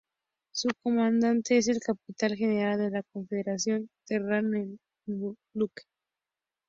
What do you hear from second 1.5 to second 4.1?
es el Capitán General de la Confederación